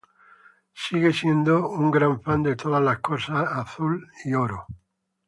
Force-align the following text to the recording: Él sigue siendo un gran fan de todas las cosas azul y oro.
Él 0.01 0.73
sigue 0.73 1.13
siendo 1.13 1.69
un 1.69 1.91
gran 1.91 2.23
fan 2.23 2.41
de 2.41 2.55
todas 2.55 2.81
las 2.81 2.97
cosas 3.01 3.47
azul 3.51 4.09
y 4.25 4.33
oro. 4.33 4.65